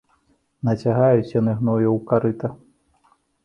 Нацягаюць 0.69 1.35
яны 1.39 1.55
гною 1.61 1.87
ў 1.95 1.99
карыта. 2.11 2.47